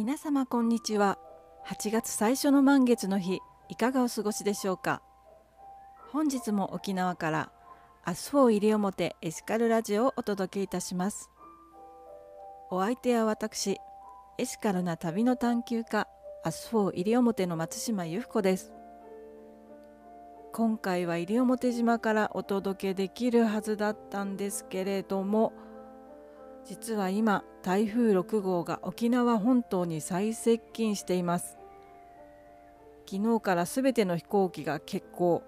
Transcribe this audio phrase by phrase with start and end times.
[0.00, 1.18] 皆様こんにちは。
[1.66, 5.02] 8月最初の満月の日いかがお過ごしでしょうか？
[6.10, 7.52] 本日も沖縄から
[8.06, 11.28] Us 4 西表エシカルラジオをお届けいたします。
[12.70, 13.76] お相手は私
[14.38, 16.08] エシカルな旅の探求家
[16.44, 18.72] Us 4 西表の松島由布子です。
[20.54, 25.52] 今回は西表島からお届けできるはずだったんですけれども
[26.70, 31.58] 実は今台風6号が沖縄本島に最接近しています。
[33.10, 35.42] 昨日からすべての飛行機が欠航。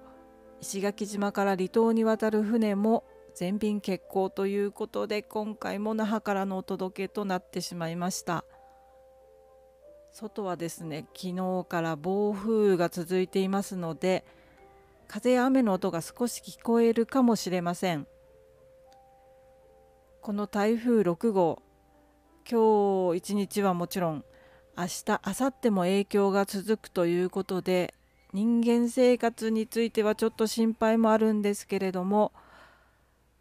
[0.61, 3.05] 石垣島から離島に渡る船も
[3.37, 8.45] 全便欠航ということで今回も那覇からのお届けとなってしまいました。
[10.11, 14.25] 外はですね昨日から暴風が続いていますので
[15.07, 18.09] 風や雨の音が少し聞こえるかもしれません。
[20.23, 21.61] この台風6号
[22.49, 24.25] 今日一日はもちろん
[24.79, 27.93] 明日明後日も影響が続くということで
[28.33, 32.31] 人間生活についてはちょっと心配もあるんですけれども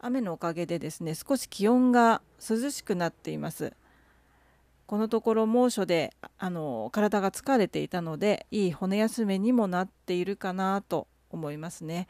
[0.00, 3.74] 雨のおかげでですね少し気温が涼しくなっています
[4.86, 12.08] このところ猛暑であの体が疲れていたのでいい骨休めにもなっているかなと思いますね。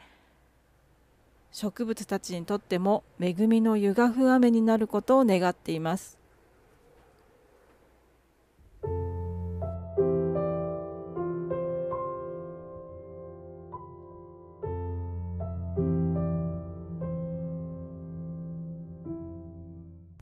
[1.53, 6.17] 植物たちにとっても恵みの湯がふ雨になることを願っています。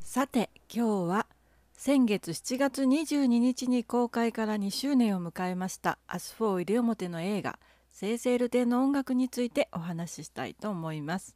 [0.02, 1.28] さて今日は
[1.72, 7.58] 先月7月22日に公開から2周年を迎えました Us 4 西表の映画
[7.92, 11.36] セーセール亭の音楽についてお話ししたいと思います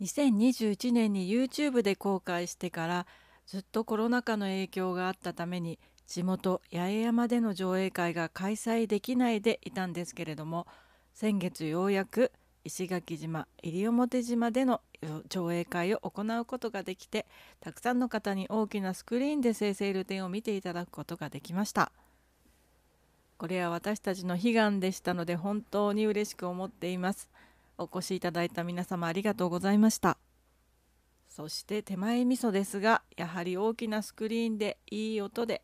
[0.00, 3.06] 2021年に YouTube で公開してから
[3.46, 10.66] ずっとコロナ禍の影響があったために地元八重山での上映会が開催できないでいたんですけれども
[11.14, 12.32] 先月ようやく
[12.64, 14.80] 石垣島西表島での
[15.28, 17.26] 上映会を行うことができて
[17.60, 21.92] たくさんの方に大きなスクリーンで生成ル展を見ていただくことができました。
[23.40, 27.30] これは私たちの悲願でしたので本当に嬉しく思っています。
[27.78, 30.18] お越しいただいた皆様ありがとうございました。
[31.30, 35.62] そして手前味噌ですがやはり大きなスクリーンでいい音で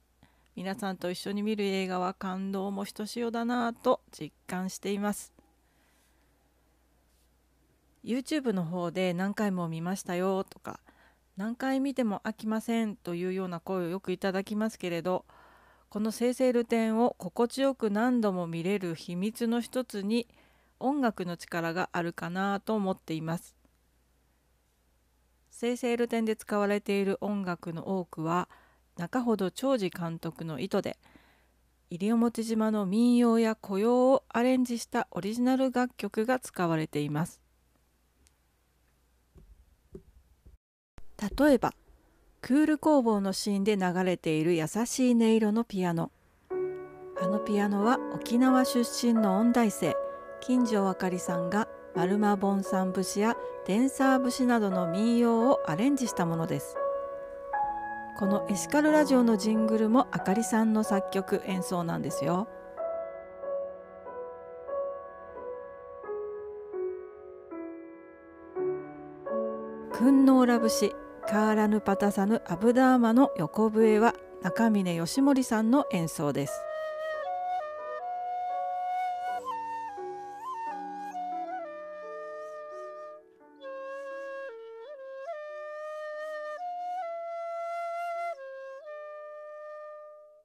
[0.55, 5.35] 皆さんと一緒に見る映画は感動もひとしおだなぁと実感しています。
[8.03, 10.81] YouTube の方で何回も見ましたよとか
[11.37, 15.27] 何回見ても飽きませんというような声をよくいただきますけれど
[15.89, 20.27] この生成ルテンを心地よく何度も見れる秘密の一つに
[20.79, 23.57] 音楽の力があるかなと思っています。
[25.51, 28.49] 生成ルテンで使われている音楽の多くは
[28.99, 30.99] 中ほど長治監督の意図で
[31.91, 37.41] 西表島の民謡や古謡をアレンジしたオリジナル楽曲が使われています。
[41.39, 41.73] 例えば
[42.47, 46.13] クール工房のシーンで流れている優しい音色のピアノ。
[47.21, 49.97] あのピアノは沖縄出身の音大生
[50.41, 53.37] 金城あかりさんが丸間ボンサン節や
[53.67, 56.77] デンサー節などの民謡をアレンジしたものです。
[58.17, 62.47] このエシカルラジオのジングルもあかりさんの作曲演奏なんですよ
[69.93, 70.95] 「訓能ラ節
[71.29, 76.63] カーラヌパタサヌ・アブダーマの横笛は中峰義盛さんの演奏です。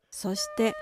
[0.10, 0.74] そして、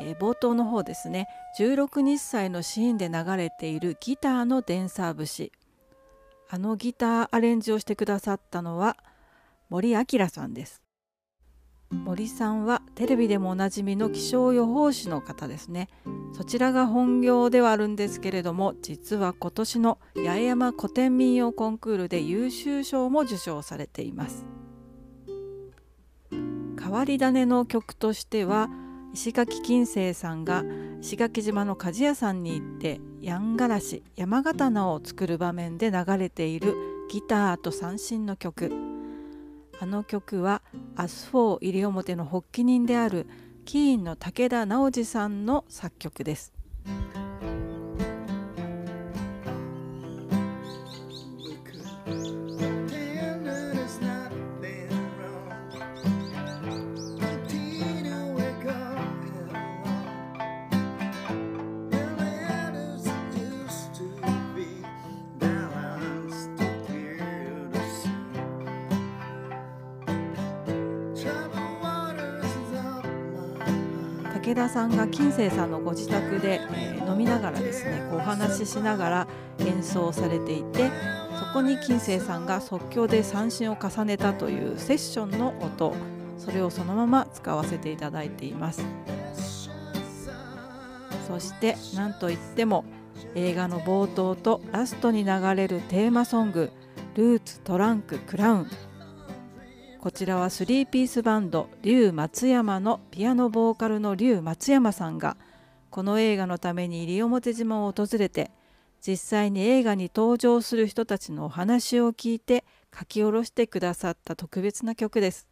[0.00, 1.26] えー、冒頭の方ですね
[1.58, 5.50] 16日歳のシーンで流れているギターのデンサー節
[6.48, 8.96] あのギターアレンジをしてくださったのは
[9.70, 10.82] 森明さんです。
[11.92, 15.88] 森さんはテレビでもおなじみの気象予報士の方ですね。
[16.32, 24.44] そちらが本業ではあるんですけれども実は今年の八重山古典民謡コンクールで優秀賞も受賞されています。
[26.32, 28.68] 変わり種の曲としては
[29.14, 30.64] 石垣金星さんが
[31.00, 36.74] 石垣島の鍛冶屋さんに行ってやんがらし山刀を作る場面で流れている
[37.08, 38.89] ギターと三線の曲。
[39.82, 40.60] あの曲は
[40.94, 43.26] Us 4 西表の発起人である
[43.64, 46.52] KEEN の武田直司さんの作曲です。
[74.70, 79.28] さんが金星さんのご自宅で、えー、飲みながらですねこうお話ししながら
[79.58, 80.90] 演奏されていて
[81.38, 85.92] そこに金星さんが即興で三振を重ねたというセッションの音
[86.38, 88.82] それをそのまま使わせていただいています。
[91.26, 92.84] そして何といっても
[93.36, 96.70] 映画の冒頭とラストに流れるテーマソング
[97.14, 98.66] 「ルーツトランククラウン」
[100.00, 105.36] こちらは3ピースバンド竜松山のピアノボーカルの竜松山さんが
[105.90, 108.50] この映画のために西表島を訪れて
[109.06, 112.64] 実際に映画に登場する人たちのお話を聞いて
[112.98, 115.48] 書き下ろしてくださった特別な曲です。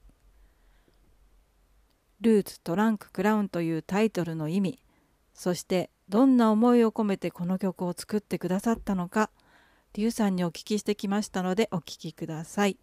[2.22, 4.78] ルーツトランククラウンというタイトルの意味
[5.34, 9.30] そしてどんな思いを込めてこの曲を作ってくださったのか
[9.92, 12.78] リュウさんにお聞きしてきましたのでお聞きください。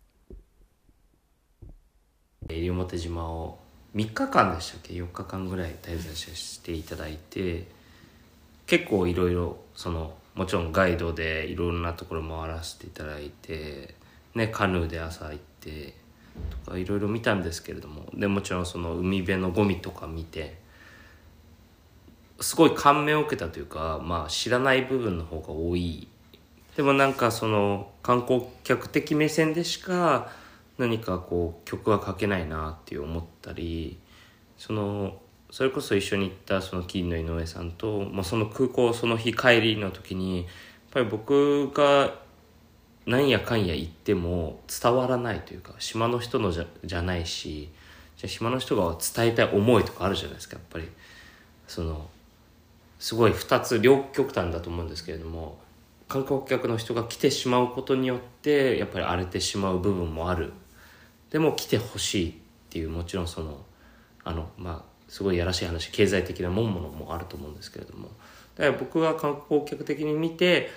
[2.49, 3.57] 西表島を
[3.95, 7.67] 3日間でしたっけ？4日間ぐらい滞在していただいて
[8.67, 13.95] 結構いろいろそのもちろんガイドでいろんなところ回らせていただいて、
[14.35, 15.93] ね、カヌーで朝行って
[16.65, 20.57] とかいろいろ見たんですけれどもでもちろんその海辺のゴミとか見て
[22.41, 26.07] すごい感銘を受けたというか、まあ、知らない部分の方が多い。
[26.75, 30.29] でもなんかその観光客的目線でしか
[30.77, 33.97] 何かこう曲は書けないなって思ったり
[34.57, 35.17] その
[35.51, 40.47] それこそ一緒に行ったその金の井上さんと、まあ、その空港その日帰りの時にやっ
[40.91, 42.15] ぱり僕が
[43.05, 47.69] なんやかんや言っても伝わらないというか島の人のじゃじゃないし
[48.17, 50.89] じゃ島の人が伝えたい思いとかあるじゃないですかやっぱり。
[51.67, 52.07] その
[52.99, 55.57] すごい2つ両極端だと思うんですけれども
[56.07, 60.53] 観光客の人が来てしまうことによってやっぱり荒れてしまう部分もある
[61.35, 62.33] でも来てほしいっ
[62.69, 63.57] ていうもちろんその
[64.23, 68.07] あのまあすごいやらしい話経済的なもんものもあると思うんですけれども。
[68.55, 70.69] だから僕は観光客的に見て、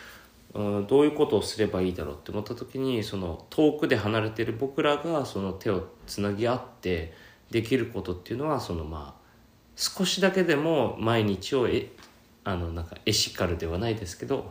[0.54, 7.14] うん、どういうことをすればいいだろうって思った時にその遠くで離れてる僕らがその手をつなぎ合って
[7.52, 9.22] できることっていうのはそのまあ
[9.76, 11.92] 少しだけでも毎日をえ
[12.42, 14.50] あのなんかエシカルではないですけど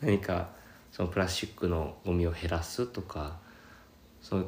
[0.00, 0.48] 何か
[0.90, 3.36] そのプラスチックのゴミを減らすとか
[4.20, 4.46] その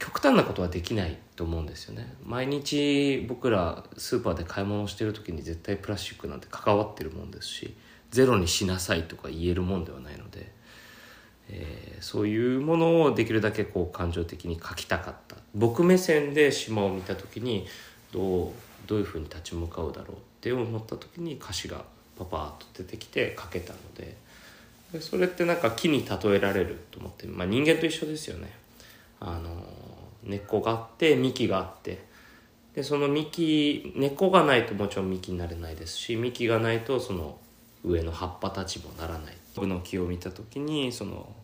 [0.00, 7.76] 極端なことはできないと思うんですよね毎日僕らスーパーで買い物してる時に絶対プラスチックなんて関わってるもんですし
[8.10, 10.50] ゼロにしなさいとか言えるもんではないので、
[11.50, 17.66] えー、そういうものをできるだけこう感情的に書きたかった僕目線で島を見た時に
[18.10, 18.52] どう
[18.86, 21.84] どういうふうに立ち向かうだろうって思った時に歌詞が
[22.18, 24.16] パパッと出てきて書けたので
[24.92, 28.50] でそれってなんか木に例えられると思って、まあ、人間と一緒ですよね。
[29.20, 29.62] あの
[30.24, 32.08] 根っこがあって幹があって。
[32.74, 37.36] でその幹根っこがないともちろん幹になれないですし幹がないとその
[37.82, 39.36] 上の葉っぱたちもならない。
[39.56, 41.34] 僕の木を見た時にその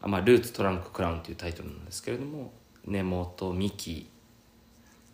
[0.00, 2.52] あ、まあ、ルーツトランククラウンというタイトルなんですけれども
[2.86, 4.08] 根元幹。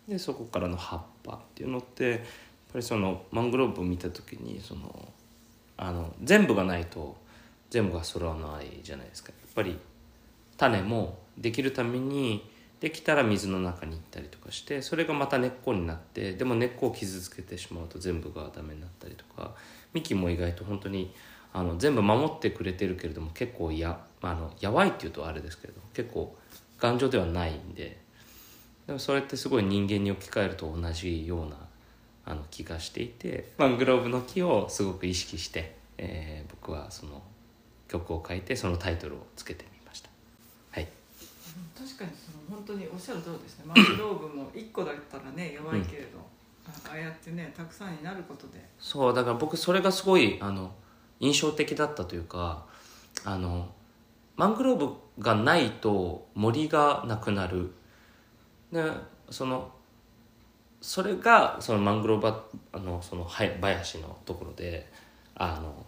[0.07, 2.19] でそこからの葉っぱっていうのってやっ
[2.73, 5.13] ぱりそのマングローブを見た時にその
[5.77, 7.15] あの全部がないと
[7.69, 9.29] 全部が揃わないじゃないですか。
[9.29, 9.79] やっぱり
[10.57, 12.50] 種もできるために
[12.81, 19.51] できたら水の中に行ったりとかしてそれがまた根っこになってでも根っこを傷つけてしまうと全部がダメになったりとか
[19.93, 21.13] 幹も意外と本当に
[21.53, 26.35] あの全部守ってくれてるけれども結構やあのやばいっていうとあれですけれど結構
[26.79, 27.99] 頑丈ではないんで
[28.87, 31.57] でもそれってすごい人間に置き換えると同じような
[32.25, 37.21] あの気がしていてマングローブの木をすごく意識して、えー、僕はその
[37.87, 39.65] 曲を書いてそのタイトルをつけて
[41.77, 43.65] 確かにその本当におっしゃる通りですね。
[43.65, 48.63] マングローブも1個だったらね弱いけれど、うん、ああやってねたくさんになることで。
[48.79, 50.71] そうだから僕それがすごいあの
[51.19, 52.65] 印象的だったというか
[53.23, 53.69] あの
[54.35, 57.71] マングローブがないと森がなくなる。
[58.71, 58.83] で
[59.29, 59.71] その
[60.81, 62.27] それがそのマングローブ
[62.73, 64.91] あのその林のところで
[65.35, 65.85] あの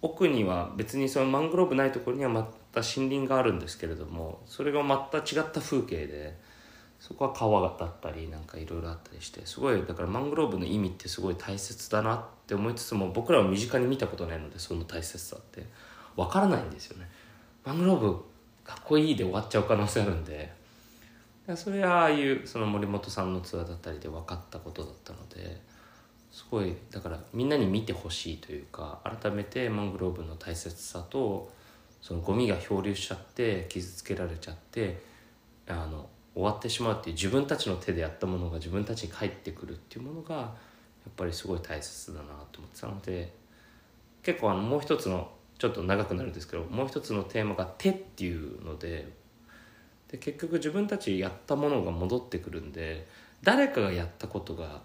[0.00, 6.36] 奥には別にそのマングローブないところにはた森林があるんですけれどもそれが全く違った風景で
[7.00, 15.66] そこは川だったりなんかいろいろあったりしてすごいだからマングローブの意味ってすごい大切だなって思いつつも僕らは身近に見たことないのでその大切さって。
[16.18, 17.08] 分からないんですよね。
[17.64, 18.24] マングローブ
[18.64, 20.52] かっこいいで終わっちゃう可能性あるんで。
[21.54, 25.58] それはああいうその森本さんのツアーだったりで分かったことだったので
[26.30, 31.50] すごいだからみんなに見てほしいというか改めてマングローブの大切さと
[32.00, 35.02] そのゴミが漂流しちゃって傷つけられちゃって
[35.66, 40.44] あの終わってしまうっていう自分たちの手でやったものが自分たちに返ってくるっていうものがや
[41.10, 43.32] っぱりすごい大切だなと思ってたので
[44.22, 49.08] 結構あのもう一つのちょっと長くなるんですけどもう一つのテーマが「手」っていうので
[50.08, 53.06] で結局自分たちやったものが戻ってくるんで
[53.42, 54.82] 誰かがやったことが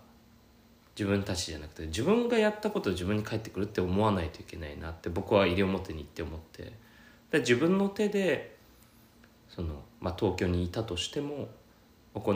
[0.98, 6.74] 自分たちじゃなくて自分がやったこと自分に返ってくるって思わないといけないなって僕は西表に行って思って
[7.39, 8.55] 自分の手で
[9.49, 11.49] その、まあ、東京にいたとしても
[12.13, 12.35] 行う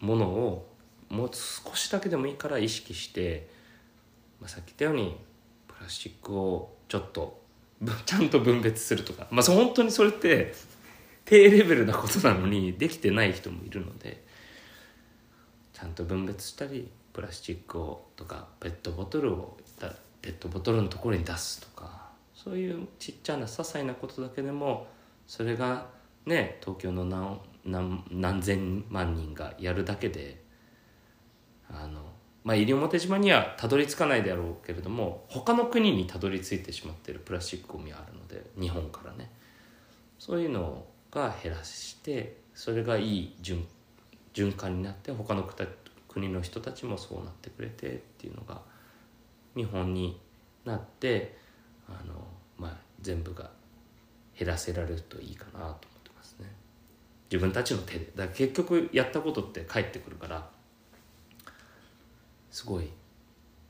[0.00, 0.68] ものを
[1.08, 3.48] もう少しだけでもいいから意識して、
[4.40, 5.16] まあ、さっき言ったように
[5.66, 7.40] プラスチックをちょっと
[8.04, 10.54] ちゃんと分別するとか、まあ、本当にそれって
[11.24, 14.24] 低レベルなことなのにできてない人もいるので
[15.72, 19.56] ちゃんと分別したりプラスチックをとかペットボトルを
[20.20, 21.97] ペットボトルのところに出すとか
[22.44, 24.86] そういうちっちゃな些細なことだけでも
[25.26, 25.86] それが
[26.24, 30.40] ね東京の何何何千万人がやるだけで
[31.68, 32.00] あの
[32.44, 39.30] まあ西表島にはたどり着かないであろうけれども他の国にたどり着いてしまってるプラスチックゴミがあるので日本からね。
[40.18, 43.64] そういうのが減らしてそれがいい循
[44.34, 45.48] 循環になって他の
[46.08, 48.60] 国の人たちもそうなってくれてっていうのが
[49.54, 50.20] 見本に
[50.64, 51.36] なって
[51.88, 52.14] あの、
[52.56, 53.50] まあ、全部が
[54.38, 56.46] 減らせられるといいかなと思ってますね
[57.30, 60.48] 自分たちの手でだから結局やったことって返ってくるから
[62.50, 62.90] すごい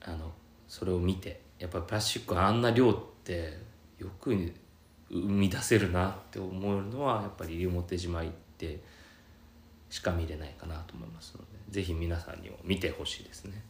[0.02, 0.32] あの
[0.68, 3.58] それを見てやっぱりプラスチックあんな量って
[3.98, 4.32] よく
[5.10, 8.80] 生み出せるなって思うのはやっぱり西表島行って
[9.90, 13.62] しか見れないかなと思いますのでぜひ皆さんにも見てほしいですね。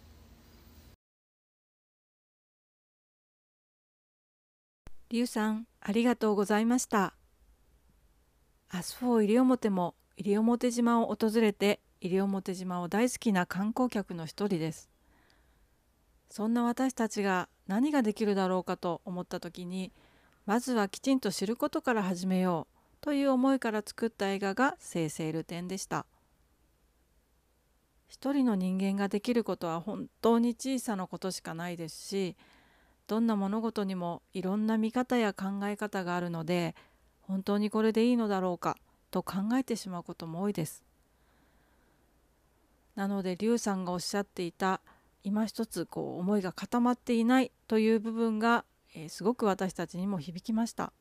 [5.10, 7.14] リュウさんありがとうございました。
[8.68, 14.90] Us 4 西表も西表島を訪れて西表島を大好きな観光客の一人です。
[16.28, 19.92] そんな私たちが何ができるだろうかと思った時に
[20.44, 26.04] まずはきちんと知ることから始めようという思いから作った映画が「聖セール展」でした。
[28.08, 32.36] 一人の人間ができることは本当に小さなことしかないですし
[33.08, 36.76] どんな物事にもいろんな見方や考え方があるので
[37.22, 38.76] 本当にこれでいいのだろうか
[39.10, 40.84] と考えてしまうことも多いです。
[42.94, 44.82] なので劉さんがおっしゃっていた
[45.24, 50.92] 今一つこう思いが固まっていないという部分が、えー、すごく私たちにも響きました。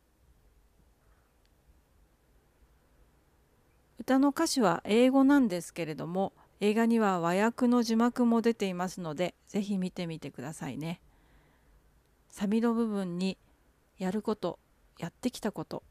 [3.99, 11.01] 歌の歌詞は英語なんですけれども映画には和訳の字幕も出ていますのでぜひ見てみてくださいね。
[12.37, 13.35] サビの部分に
[13.97, 14.59] やること
[14.99, 15.81] やってきたこと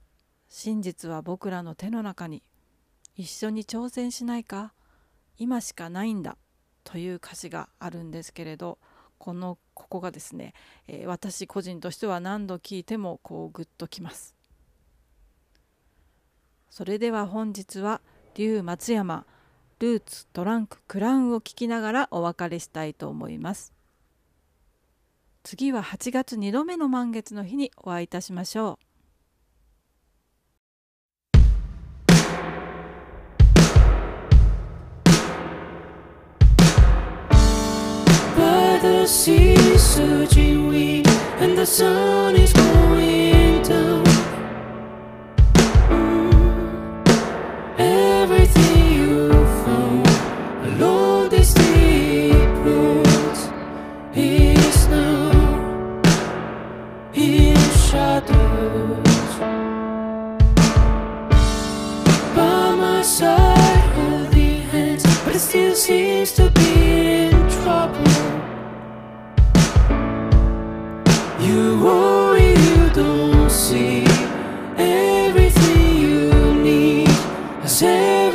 [0.48, 2.44] 真実は僕らの手の中に
[3.16, 4.72] 一緒に挑戦しないか
[5.38, 6.36] 今しかないんだ
[6.84, 8.78] という歌詞があるんですけれど
[9.18, 10.54] このここがですね、
[10.86, 14.36] えー、私個人としては何度聞いてもこうグッときます。
[16.70, 18.00] それでは本日は
[18.36, 19.26] 龍松山
[19.80, 23.75] ルーツトランククラウンを聞きながらお別れしたいと思います。
[25.46, 28.86] 次は8月2度目の満月の日にお会いいたしましょう。
[38.82, 41.08] The sea surging wind
[41.40, 44.05] and the sun is going down.
[77.76, 78.25] Say.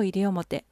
[0.00, 0.64] アスフォー西表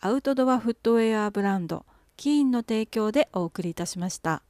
[0.00, 4.42] アウトドアフットウェアブランドキーンの提供でお送りいたしました。